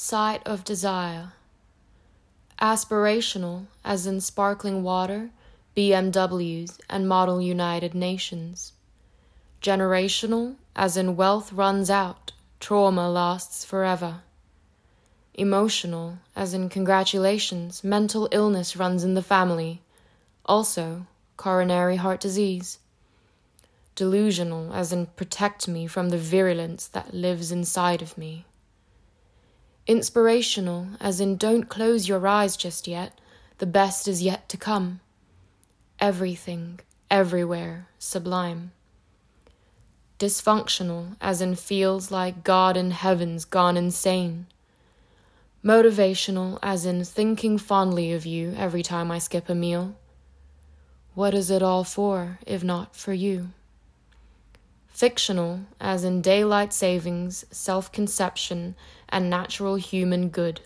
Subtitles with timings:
[0.00, 1.32] Site of desire.
[2.62, 5.30] Aspirational, as in sparkling water,
[5.76, 8.74] BMWs, and model United Nations.
[9.60, 12.30] Generational, as in wealth runs out,
[12.60, 14.20] trauma lasts forever.
[15.34, 19.82] Emotional, as in congratulations, mental illness runs in the family,
[20.46, 22.78] also coronary heart disease.
[23.96, 28.44] Delusional, as in protect me from the virulence that lives inside of me.
[29.88, 33.18] Inspirational, as in don't close your eyes just yet,
[33.56, 35.00] the best is yet to come.
[35.98, 38.72] Everything, everywhere, sublime.
[40.18, 44.46] Dysfunctional, as in feels like God in heaven's gone insane.
[45.64, 49.96] Motivational, as in thinking fondly of you every time I skip a meal.
[51.14, 53.52] What is it all for, if not for you?
[54.98, 58.74] Fictional, as in daylight savings, self conception,
[59.08, 60.60] and natural human good.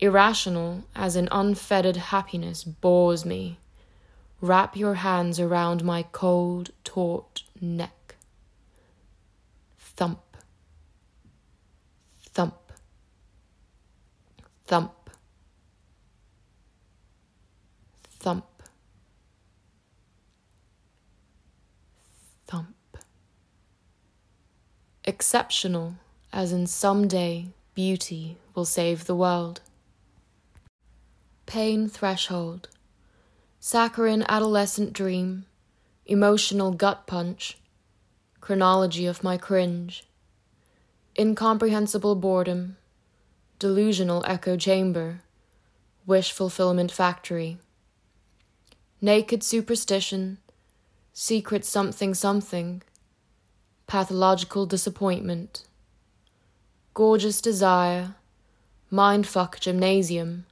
[0.00, 3.58] Irrational, as in unfettered happiness, bores me.
[4.40, 8.14] Wrap your hands around my cold, taut neck.
[9.78, 10.22] Thump.
[12.30, 12.72] Thump.
[14.64, 15.10] Thump.
[18.20, 18.46] Thump.
[22.46, 22.74] Thump.
[25.22, 25.94] Exceptional,
[26.32, 29.60] as in someday beauty will save the world.
[31.46, 32.68] Pain threshold.
[33.60, 35.46] Saccharine adolescent dream.
[36.06, 37.56] Emotional gut punch.
[38.40, 40.02] Chronology of my cringe.
[41.16, 42.76] Incomprehensible boredom.
[43.60, 45.20] Delusional echo chamber.
[46.04, 47.58] Wish fulfillment factory.
[49.00, 50.38] Naked superstition.
[51.12, 52.82] Secret something something
[53.92, 55.64] pathological disappointment,
[56.94, 58.14] gorgeous desire,
[58.90, 60.46] mindfuck gymnasium,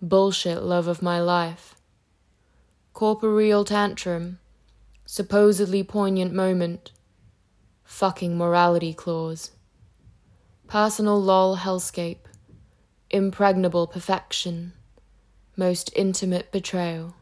[0.00, 1.74] bullshit love of my life,
[2.94, 4.38] corporeal tantrum,
[5.04, 6.92] supposedly poignant moment,
[7.84, 9.50] fucking morality clause,
[10.66, 12.24] personal lol hellscape,
[13.10, 14.72] impregnable perfection,
[15.58, 17.14] most intimate betrayal.